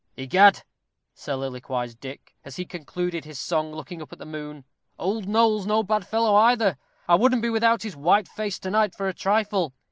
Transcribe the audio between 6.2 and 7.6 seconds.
either. I wouldn't be